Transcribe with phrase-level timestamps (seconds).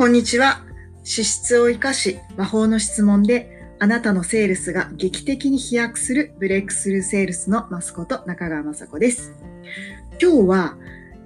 [0.00, 0.62] こんにちは。
[1.04, 9.34] 資質を生かし、魔法の質問で、あなたのセールスが劇的に飛躍するブレイクスルーセールスのマスコと中川雅子です。
[10.18, 10.78] 今日は、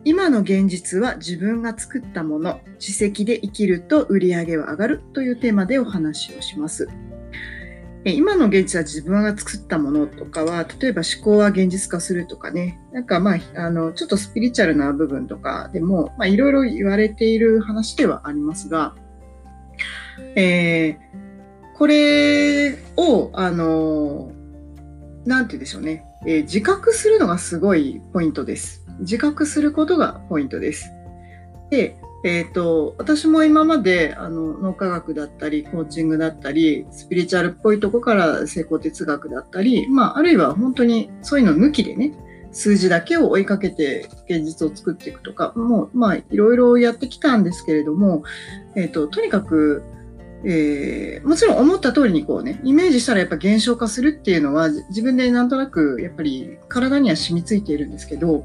[0.05, 6.89] 今の現実は自分が作ったもの、自責で生きると売り上げは上がるというテーマでお話をします。
[8.13, 18.95] 今の現実は自分が作ったものとかは、例えば思考は現実化するとかね、なんかまあ、あの、ちょっとスピリチュアルな部分とかでも、まあいろいろ言われている話ではありますが、
[20.37, 24.33] えー、これを、あの、
[25.25, 28.85] なんて言うんでしょうね、えー、自覚するのがすごいポイントです。
[29.01, 30.91] 自覚することがポイントです。
[31.71, 42.15] で、え、ー、と、私も今まで、あの、脳科学だったり、コーチングだったり、スピリチュアルっぽいとこから成功哲学だったり、まあ、あるいは本当にそういうの抜きでね、
[42.51, 48.23] 数字だけを追いかけて現実を作っていくとか、もう、まあ、いろいろやってきたんですけれども、
[48.75, 49.83] えっ、ー、と、とにかく、
[50.47, 58.45] えー、もちろん思った通りにこうね、イメージしたらやっぱ減少化するっていうのは自分でなんとなくやっぱり体には染みついているんですけど、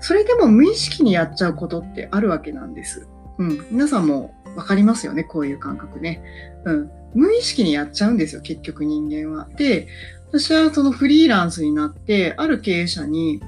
[0.00, 3.08] それでも無意識にやっちゃうことってあるわけなんです。
[3.38, 3.66] うん。
[3.70, 6.22] 皆さんもわかりますよね、こういう感覚ね。
[6.64, 6.90] うん。
[7.14, 9.48] 無意識にやっちゃうんですよ、結局人間は。
[9.56, 9.88] で、
[10.30, 13.42] 私はそのフリーランスになって、ある経営者に、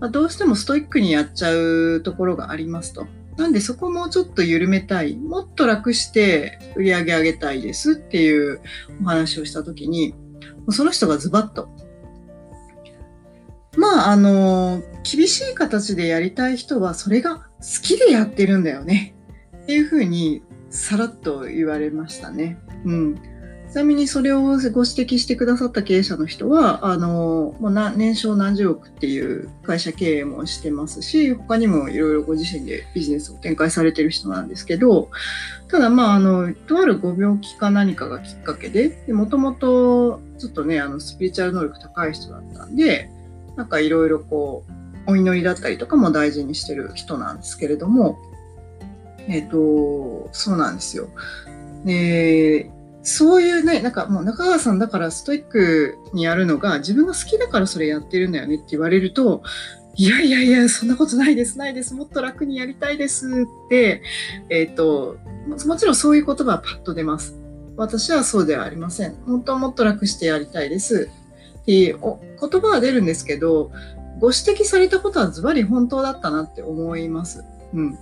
[0.00, 3.06] ま、どうしてもストイックにやっちゃうところがありますと。
[3.36, 5.16] なんでそこもちょっと緩めたい。
[5.16, 8.60] もっと楽して売り上げ上げたいですっていう
[9.02, 10.14] お話をしたときに、
[10.70, 11.68] その人がズバッと。
[13.92, 17.42] まあ、あの、厳しい形でやりたい人はそれが好
[17.82, 19.14] きでやってるんだよね。
[19.64, 22.58] っていうふうにさらっと言われましたね。
[22.86, 23.16] うん。
[23.70, 35.10] ちなみにそれをご指摘してくださった経営者の人は、あの、もう年商何十億っていう会社経営もしてますし、他にもいろいろご自身でビジネスを展開されてる人なんですけど、
[35.68, 43.10] ただまあ、あの、とあるご病気か何かがきっかけで、もともとちょっとね、あの、スピリチュアル能力高い人だったんで、
[43.56, 44.64] なんかいろいろこ
[45.06, 48.18] う、お祈りだったりとかも大事にしてる人なんですけれども、
[49.28, 51.08] えっ、ー、と、そうなんですよ。
[51.84, 52.70] で、
[53.02, 59.42] そういうね、なんかもう中川さんだからストイックにやるのが自分が好きだからそれやってるんだよねって言われると、
[59.94, 64.02] いやいやいや、そんなことないです、ないです、もっと楽にやりたいですって、
[64.48, 65.16] えっ、ー、と、
[65.66, 67.36] もちろんそういう言葉はパッと出ます。
[67.76, 69.14] 私はそうではありません。
[69.26, 71.10] 本当はもっと楽してやりたいです。
[71.62, 73.70] っていう言葉は出るんですけど、
[74.18, 77.44] ご指摘されたことはズバリ本当だったなって思います。
[77.72, 77.98] うん。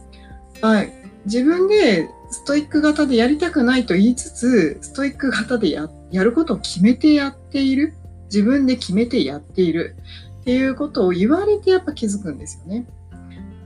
[0.60, 0.92] はい。
[1.26, 7.94] 自分でストイック型でやりたくないと言いつつ、ストイック型でややることを決めてやっている。
[8.24, 9.96] 自分で決めてやっている。
[10.40, 12.86] っていうことを言われてやっぱ気づくんですよね。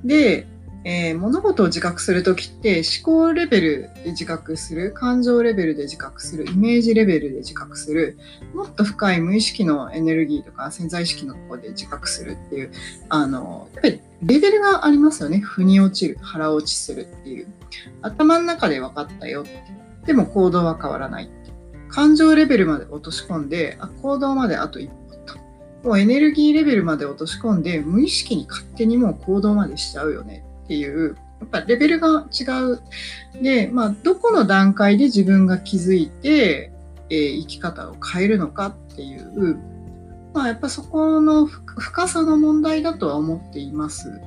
[0.04, 0.46] で、
[0.84, 8.18] えー、物事を自覚するときって思考レベルで自覚する、感情レベルで自覚する、イメージレベルで自覚する、
[8.54, 12.70] もっと深い無意識のエネルギーとか潜在意識のところで自覚するっていう、
[13.08, 15.38] あの、やっぱりレベルがありますよね。
[15.38, 17.46] 腑に落ちる、腹落ちするっていう。
[18.02, 19.44] 頭の中で分かったよ。
[20.04, 21.30] でも行動は変わらない。
[21.88, 25.38] 感情レベルまで落とし込んで、あ行動まであと一歩と。
[25.82, 32.80] もうエネルギーレベルまで落とし込んで、無意識に勝手にもう行動までしちゃうよねっていう、やっぱレベルが違う。
[33.42, 36.72] で、まあ、どこの段階で自分が気づいて、
[37.10, 39.58] えー、生き方を変えるのかっていう、
[40.32, 44.20] まあ、やっぱそこの深さの問題だとは思っています。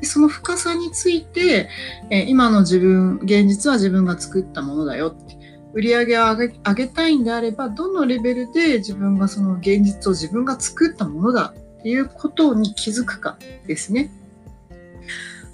[0.00, 1.68] でその深さについて、
[2.10, 5.38] えー、今の自分、現実は自分が作ったものだよって。
[5.74, 14.10] 売り上げを上げ上げたいんであれば、どのレベルで自分がその現実を自分が作ったものだっていうことに気づくかですね。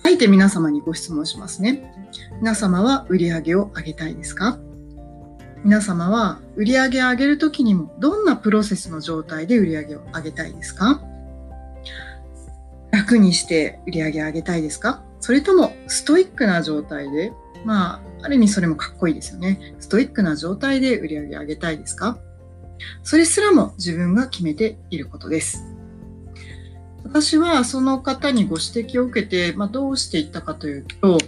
[0.06, 1.90] あえて皆様にご質問しますね。
[2.38, 4.58] 皆様は売り上げを上げたいですか？
[5.64, 11.00] 皆様は売り上げを上げるときにもどんなプロセスの状態で売り上げを上げたいですか？
[12.90, 15.02] 楽にして売り上げを上げたいですか？
[15.20, 17.32] それともストイックな状態で、
[17.64, 19.74] まあ、ある意味それもかっこいいですよね。
[19.80, 22.18] ストイックな状態で売り上げを上げたいですか？
[23.02, 25.64] それすらも自分が決めていることです。
[27.14, 31.18] 私はその方にご指摘を受けて、まあ、どうしていったかというと、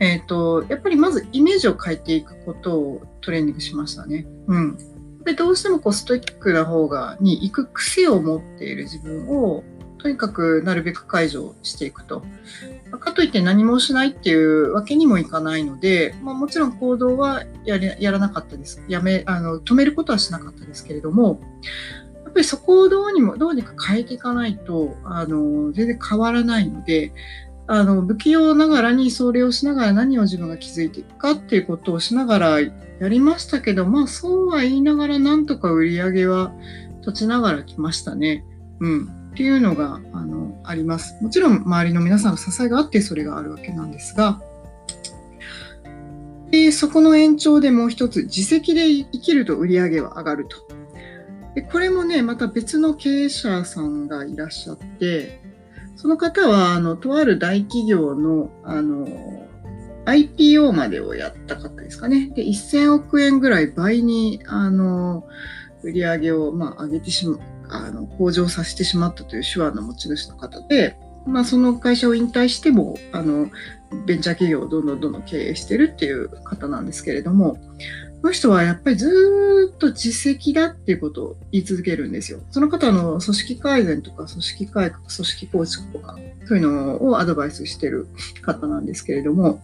[0.00, 4.26] え、ー、と、やっぱりまずイメージを変えていくことをトレーニングしましたね。
[4.46, 4.78] うん。
[5.24, 9.64] でどうしてもこうストイックな方がに行く癖を持っている自分を
[9.98, 12.22] とにかくなるべく解除していくと。
[12.98, 18.82] かといって何もしないっていうわけにもいかないので、まあ、もちろん行動はややらなかったです。
[18.88, 21.40] やめ、あの、止めることはしなかったですけれども、
[22.34, 27.12] っぱりそこをどうにも、どうにか変えていかないと、あの、全然変わらないので、
[27.66, 32.68] あの不器用ながらにそれをしながら何を自分が気づいていくかっていうことをしながらや
[33.08, 36.52] りましたけどまあそうは言いながらなんとか売り上げは
[37.00, 38.44] 立ちながら来ましたね。
[38.80, 41.22] うん、っていうのがあのあります。
[41.22, 44.40] もちろん周りの皆さんの支えがあってそれがあるわけなんですが。
[46.50, 50.63] でそこの延長でもう一つ自責で生きると売り上げは上がると。
[51.54, 55.40] でこれもねまた別の経営者さんがいらっしゃって
[55.96, 59.06] その方は、あの、とある大企業の、あの、
[60.06, 62.30] IPO までをやった方ですかね。
[62.34, 65.24] で、1000億円ぐらい倍に、あの、
[65.82, 67.38] 売り上げを、まあ、上げてしま、
[67.70, 73.48] あの、向上させてしまったという手腕の持ち主の方で、まあ、その会社を引退しても、あの、
[74.06, 77.56] ベンチャー企業をどんどんどんどん経営してるっていう方なんですけれども、
[78.24, 82.40] この人はやっぱりずっと実績だっていうことを言い続けるんですよ。
[82.50, 86.16] その方の組織改善とか組織改革、組織構築とか、
[86.46, 88.06] そういうのをアドバイスしてる
[88.40, 89.60] 方なんですけれども、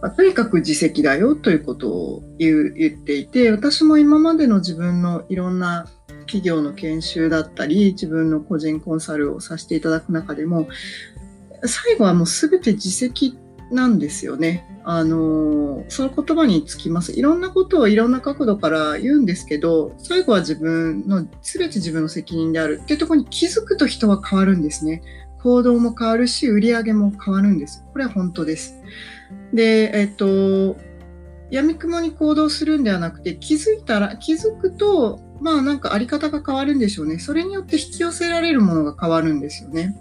[0.00, 5.88] まあ、とにかく実績だよということを言っていて、私も今までの自分のいろんな
[6.26, 10.68] 企業の研修だったり、自分の個人コンサルをさせていただく中でも、
[11.64, 13.34] 最後はもう全て実績
[13.72, 14.64] なんですよね。
[14.90, 17.12] あのその言葉につきます。
[17.12, 25.02] いろんなことをいろんな角度から言うんですけど、最後は自分の、全て自分の責任であるっていうところに気づくと人は変わるんですね。
[25.42, 27.84] 行動も変わるし、売り上げも変わるんです。
[27.92, 28.80] これは本当です。
[29.52, 30.78] で、えっと、
[31.50, 37.18] 闇雲に行動するんではなくて、気づいたら、気づくと、まあなんかあり方が変わるんでしょうね。
[37.18, 39.94] それによって引き寄せられるものが変わるんですよね。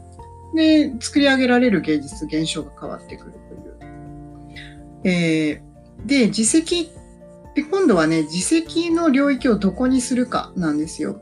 [0.56, 3.47] で、作り上げられる芸術、現象が変わってくる。
[5.04, 6.90] えー、で、自責
[7.58, 11.20] で、今度はね、自責の領域をどこにするかなんですよ。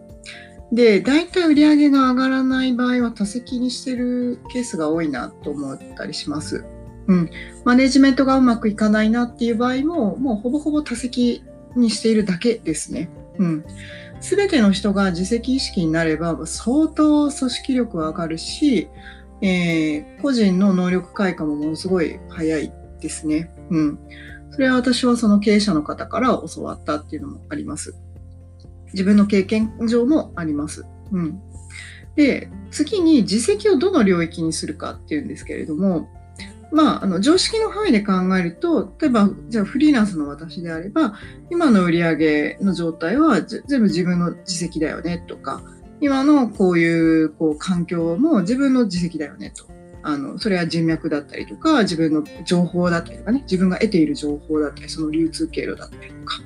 [0.72, 6.66] で、大体売り上げが上がらない場合は多責にしてるケースが多いなと思ったりします。
[7.08, 7.30] うん。
[7.64, 11.42] マネジメントがうまくいかないなっていう場合も、もうほぼほぼ多責
[11.78, 13.10] にしているだけですね。
[13.38, 13.66] うん。
[14.20, 18.90] すべての人が自責意識になれば、相当組織力は上がるし、
[19.42, 23.55] えー、個人の能力開花もものすごい早いですね。
[23.70, 24.00] うん。
[24.52, 27.96] それは私はその経営者の方から教わったっていうのもあります。
[28.94, 30.86] 自分の経験上もあります。
[31.12, 31.42] うん。
[32.16, 36.10] で、次に実績をどの領域にするかっていうんですけれども、
[36.72, 41.16] まあ、あの常識の範囲で考えると、例えば、じゃあフリーランスの私であれば、
[41.52, 45.62] 今の売り上げの状態は全部自分の実績だよねとか、
[46.02, 49.75] 今のこういうこう環境も自分の実績だよねと。
[50.08, 56.42] あの、それは人脈だったりとか、自分の情報だったりとかね、自分が得ている情報だったり、その流通経路だったりとか。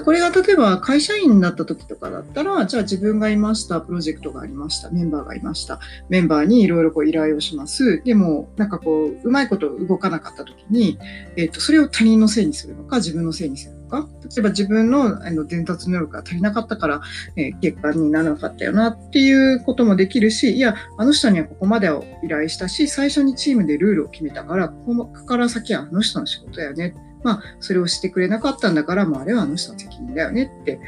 [0.00, 8.02] これが例えば会社員になった時とかだったら、じゃあ自分がいました、プロジェクトがありました、メンバーがいました、メンバーにいろいろこう依頼をします。
[8.04, 10.98] でも、なんかこう、うまいこと動かなかった時に、
[11.36, 17.02] えっ、ー、と、それを他人のせいにするのか、自分のせいにするのか、例えば自分のあの伝達能力が足りなかったから、
[17.36, 26.94] えー、結果にならなかったよなっていうこともできるし、いや、あの人にはここまでを依頼したし、最初にチームでルールを決めたから、ここから先はあの人の仕事だよね。
[27.22, 30.80] まあ、それをしてくれなかったんだから、もうあれはあの人の責任だよねって。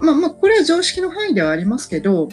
[0.00, 2.28] まあ、まあ、これは常識の範囲ではありますけど、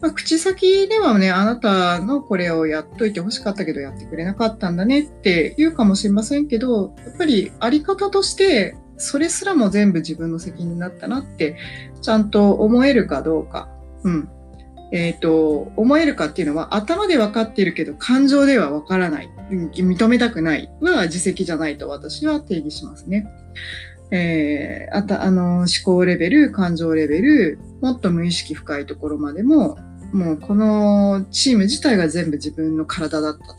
[0.00, 11.56] まあ、口先ではね、あなたのこれをやっといて欲しかったけどやってくれなかったんだねって言うかもしれませんけど、やっぱりあり方として、それすらも全部自分の責任だったなって、
[12.00, 13.68] ちゃんと思えるかどうか。
[14.02, 14.28] うん。
[14.92, 19.30] えっ、ー、と、思えるかっていうのは頭で分かっているけど感情では分からない。
[19.50, 23.26] 認めたくないは自責じゃないと私は定義しますね。
[24.10, 29.78] えー、あと、あの、思考レベル、感情レベル、もっと無意識深いところまでも、
[30.12, 33.54] もうこのチーム自体が全部自分の体だったと。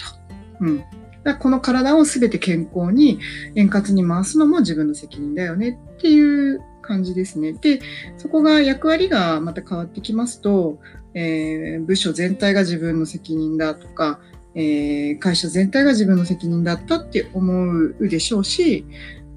[0.62, 0.84] うん。
[1.24, 3.18] だこの体を全て健康に
[3.56, 7.54] 円滑に回すのも自分の責任だよねっていう感じですね。
[7.54, 7.80] で、
[8.18, 10.80] そこが役割がまた変わってきますと、
[11.14, 14.20] えー、部署全体が自分の責任だとか、
[14.56, 18.86] えー、会社全体が自分の責任だったって思うでしょうし、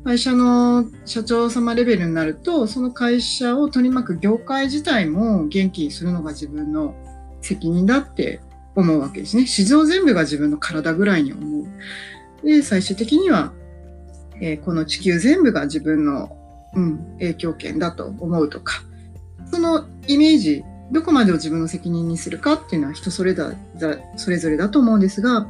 [0.04, 6.94] 会社の社長様レベルになると、その会社を取り巻く業界自体も元気にするのが自分の
[7.40, 8.40] 責任だって
[8.76, 9.46] 思うわけですね。
[9.46, 11.66] 市場全部が自分の体ぐらいに思う。
[12.46, 13.52] で、最終的には、
[14.40, 16.36] えー、この地球全部が自分の、
[16.74, 18.82] うん、影響権だと思うとか、
[19.50, 20.62] そのイメージ
[20.92, 23.52] どこまでを自分の責任にするかっていうのは人それだ
[24.16, 25.48] それぞれだと思うんですが、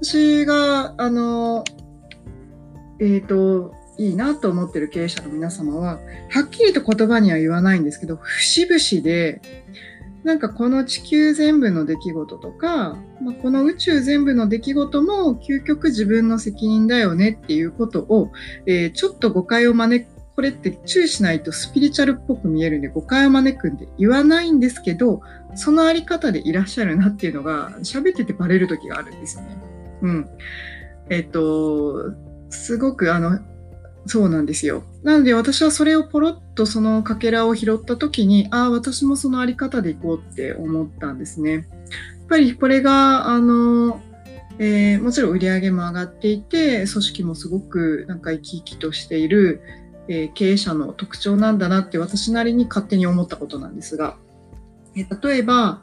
[0.00, 1.64] 私が、あの、
[3.00, 5.98] えっ、ー、と、いいなと思ってる経営者の皆様は、
[6.30, 9.40] はっきりと言葉には言わないんですけど、節々で、
[10.24, 18.30] なんかこの地球全部の出来事とか、まあ、この宇宙全部の出来事も究極自分の責任だよねっていうことを、
[18.66, 25.20] えー、ちょっと誤解を招くこれって注意しないとスピリチュアルっぽく見えるんで誤解を招くんで言わないんですけど、
[25.56, 29.56] そのあり方でいらっしゃるなっていうのが喋っててバレる時があるんですよね。
[30.02, 30.28] うん。
[31.10, 32.14] えっ、と、
[32.50, 33.40] すごくあの、
[34.06, 34.84] そうなんですよ。
[35.02, 41.52] なので私はそれをポロッとそのかけらを拾った時に、ああ、私もそのあり方でいこうって思ったんですね。
[41.52, 41.64] やっ
[42.28, 44.00] ぱりこれが、あの、
[44.60, 49.62] えー、もちろん売り上げも上がっていて、組織もすごくなんか生き生きとしている、
[50.08, 54.16] え、経営者の特徴なんだなって私なりに勝手に思ったことなんですが、
[54.96, 55.82] え、例えば、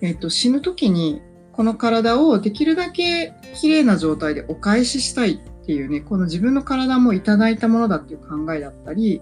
[0.00, 9.20] えーと、死ぬ時にこの体をできるだけ綺麗な状態でお返ししたいっていうね、この自分の体もいただいたものだっていう考えだったり、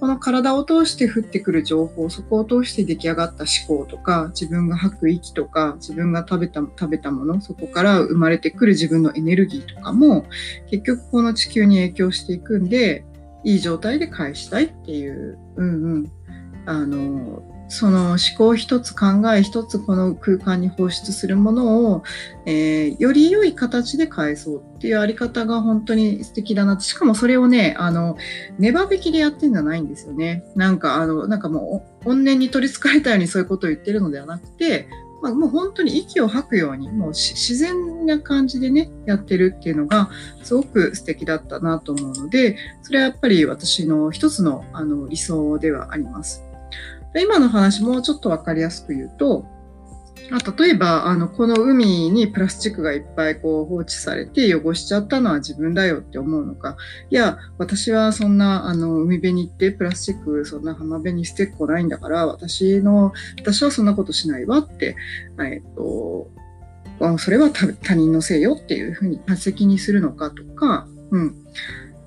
[0.00, 10.24] この体を通して降ってくる情報、そこを通して出来上がった思考とか、自分が吐く息とか、自分が食べた、食べたもの、そこから生まれてくる自分のエネルギーとかも、
[10.70, 13.04] 結局この地球に影響していくんで、
[13.44, 16.12] いい状態で返したいっていう、うんうん、
[16.66, 22.02] あの、その思考一つ考え一つこの空間に放出するものを、
[22.44, 28.18] えー、より良い形で返そうっていうあり方が本当に素敵だなしかもそれをねあの
[28.58, 30.44] 粘ばべきでやってんじゃないんですよね。
[30.54, 34.90] なんかあのなんかもう怨念に取りつかれたようにそういうことを言ってるのではなくて
[35.22, 40.10] まあ、もう本当に息を吐くように、もう自然な感じでね、やってるっていうのが、
[40.42, 46.42] すごく素敵だったなと思うので、それはやっぱり私の一つのあの理想ではあります。
[47.14, 49.46] 今の話もちょっと分かりやすく言うと、
[50.30, 56.76] 例えば、あの、この海にプラスチックがいっぱいこう放置されて汚しちゃったのは自分だよって思うのか、
[57.10, 64.96] いや、私はそんな、あの、海辺に行ってプラスチックそんな浜辺に捨てっこないんだから、私の、私はそんなことしないわって、
[65.40, 66.30] えっと、
[67.18, 71.34] それは他人のせいよっていうふうに他責にするのかとか、うん。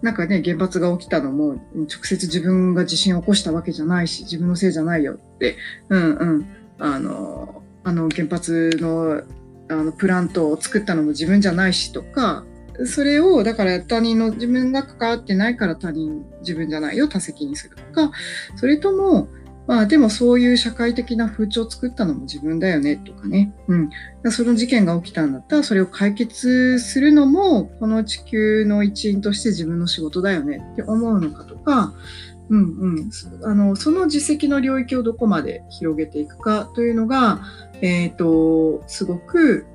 [0.02, 5.58] なんかね、原発が起きたのも、直接自分が地震を起こしたわけじゃないし、自分のせいじゃないよって、
[5.90, 6.46] うんうん、
[6.80, 9.24] あの、あの原発の
[9.68, 12.46] あのプラントを作ったのも自分じゃないしとか
[12.86, 18.12] それをだから他人の自分が関わってないから他人自分じゃないよ他責にするとか
[18.58, 19.28] それとも
[19.68, 23.52] まあでもそういう社会的な風潮を作ったのも自分だよねとかね。
[23.68, 23.90] うん。
[24.32, 31.94] その事件が起きたんだったらそれを解決するのもこの地球の一員として自分の仕事だよねって思うのかとか、
[32.50, 33.12] うんうん、
[33.44, 37.42] あのその実績の領域をどこまで広げていくかというのが、
[37.82, 39.66] えっ、ー、とすごく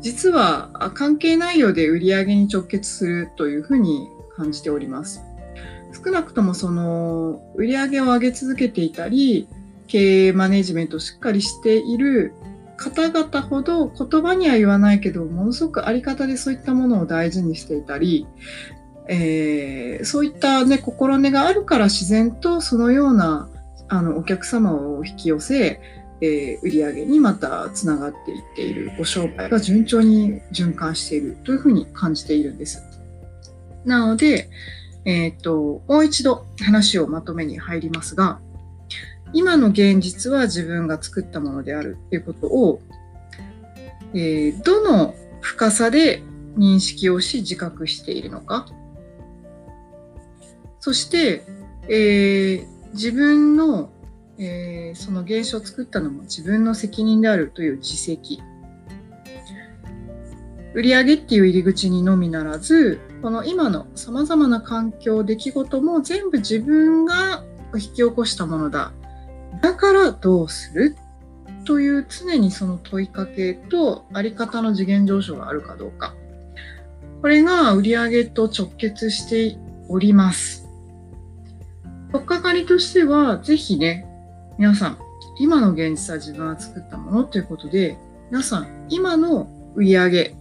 [0.00, 5.22] 実は関係ないようで売り上げに直結するというふうに感じております。
[6.04, 9.46] 少なくともその売り上げを上げ続けていたり
[9.86, 12.32] 経営マネジメントをしっかりしている
[12.76, 18.26] 方々ほど言葉には言わないけどものすごくあり方でそういったものを大事にしていたり
[19.08, 23.48] えー、そういった、ね、心根があるから自然とそのような
[23.88, 25.80] あのお客様を引き寄せ、
[26.20, 32.82] えー、売り上げにまたつながっていっているご商売が順調に循環しているというふうに感じているんです。
[33.84, 34.48] なので、
[35.04, 38.40] えっ、ー、と、もう一度話をまとめに入りますが、
[39.32, 42.80] 今の現実は自分が作ったものであるということを、
[44.14, 46.22] えー、どの深さで
[46.56, 48.66] 認識をし自覚しているのか
[50.82, 51.44] そして、
[51.88, 53.92] えー、自分の、
[54.36, 58.42] えー、その現象を作ったのも自分の責任であるという自責。
[60.74, 68.92] 売上っていう入り口にのみならず、この今の様々な環境、出来事も全部自分が引き起こしたものだ。
[69.62, 70.96] だからどうする？
[71.64, 76.16] という常にその問いかけとあり方の次元上昇があるかどうか。
[77.20, 79.56] これが売上と直結して
[79.88, 80.61] おります。
[82.12, 84.06] とっかかりとしては、ぜひね、
[84.58, 84.98] 皆さん、
[85.38, 87.96] 今の現実は自分が作ったものということで、
[88.30, 90.36] 皆さん、今の売り上げ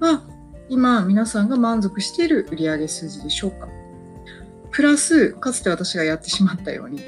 [0.00, 0.22] は、
[0.70, 3.68] 今皆さんが満足している売り上げ数字でしょうか
[4.70, 7.02] プラス、かつて私がやってしまったように、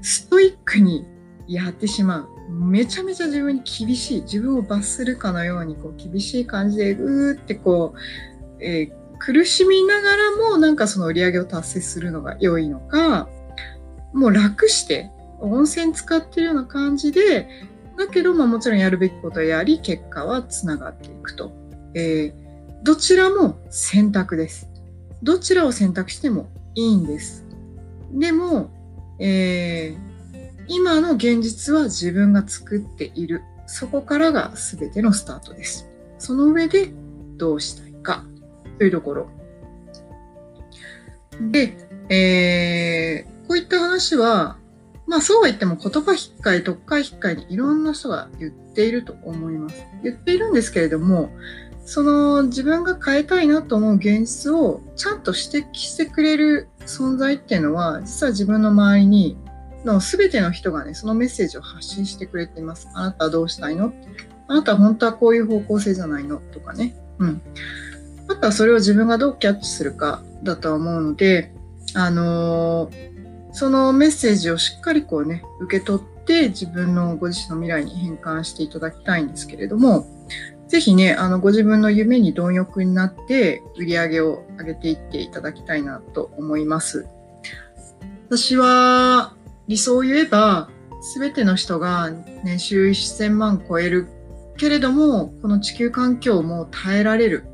[0.00, 1.04] ストイックに
[1.46, 2.28] やってしまう。
[2.50, 4.22] めちゃめちゃ自分に厳しい。
[4.22, 13.28] 自分を罰するかのように、こう、厳しい感じで、うーってこう、えー、苦しみながらも、なんかその売り上げを達成するのが良いのか、
[14.12, 17.48] もう楽して温泉使ってるような感じで
[17.96, 21.52] だけどももちろんやるべきことをやり結果はつながっていくと、
[21.94, 22.34] えー、
[22.82, 24.68] どちらも選択です
[25.22, 27.44] どちらを選択してもいいんです
[28.12, 28.70] でも、
[29.18, 30.12] えー、
[30.68, 33.42] 今の現実は自分が作っている。
[33.66, 35.88] そこからが全てのスタートです。
[36.18, 36.92] その上で
[37.36, 38.24] どうしたいか
[38.78, 39.30] というところ。
[41.40, 41.76] で、
[42.10, 44.56] えー、こういった話は、
[45.06, 49.84] まあそうは言っても言葉引っかえ、特化引っかえにいろんな人が言っていると思います。
[50.02, 51.28] 言っているんですけれども、
[51.84, 59.36] その自分が変えたいなと思う現実をちゃんと指摘してくれる存在っていうのは、実は自分の周りに
[59.84, 62.88] の全ての人がね、そのメッセージを発信してくれています。
[62.94, 63.92] あなたはどうしたいの？
[64.48, 66.38] あなたは本当はこういう方向性じゃないの？
[66.38, 66.96] とかね。
[67.18, 67.42] うん。
[68.28, 71.52] あとはそれを自分がどうキャッチするかだとは思うので、
[71.92, 73.11] あのー、
[73.52, 80.06] そのメッセージをしっかりこうね、受け取って自分のご自身の未来に変換していただきたいんですけれども、
[80.68, 87.06] ぜひね、あの、ご自分の夢に貪欲になって、売り上げを上げていっていただきたいなと思います。
[88.26, 89.34] 私は、
[89.68, 90.70] 理想を言えば、
[91.02, 92.10] すべての人が
[92.42, 94.08] 年収1000万超える
[94.56, 97.44] けれども、この地球環境も耐えられる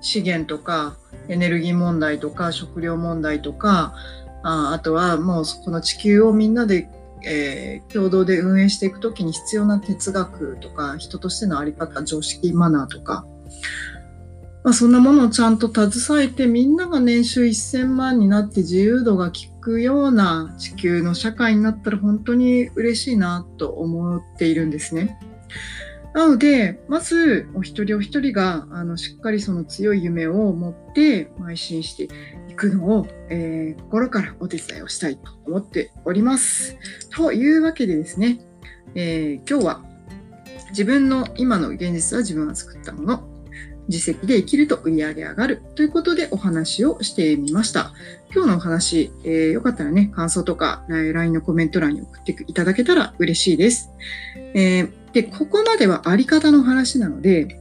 [0.00, 0.96] 資源とか、
[1.28, 3.94] エネルギー問題とか、食料問題とか、
[4.46, 6.88] ああとはもうそこの地球をみんなで
[7.28, 13.26] えー、共同で運営していくときに必要な哲学とか、人としての在り方、常識、マナーとか、
[14.62, 25.18] まあ、そんなものをちゃんと携えて、みんなが年収1000万になって自由度が効くような地球の社会になったら本当に嬉しいなと思っているんですね。
[26.14, 32.08] なので、まず、お一人お一人が、あの、しっかりその強い夢を持って、邁進して
[32.56, 36.76] くのを、えー、心からお手伝いをしたいと思っております。
[37.10, 38.40] というわけでですね、
[38.94, 39.84] えー、今日は、
[40.70, 43.28] 自分の今の現実は自分が作ったもの、
[43.88, 47.92] 自責で生きると売り上げ上がるということでお話をしてみました。
[48.34, 53.90] 今日のお話、えー、よかったらね、感想とか LINE のコメント欄に送っていただけたら嬉しいです。
[54.54, 57.60] えー、で、ここまではあり方の話なので、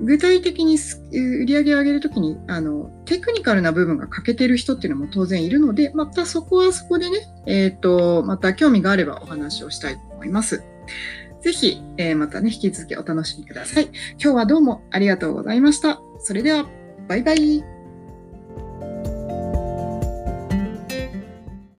[0.00, 0.78] 具体的に
[1.12, 10.62] 売り上げを上げるときに、あの、テクニカルな部分が欠けてる人っていうのも当然いるので、またそこはそこでね、えっ、ー、と、また興味があればお話をしたいと思います。
[11.40, 13.90] ぜひ、えー、またね、引き続きお楽しみください。
[14.22, 16.00] 今日はどうもありがとうございました。
[16.20, 16.66] それでは、
[17.08, 17.77] バイバイ。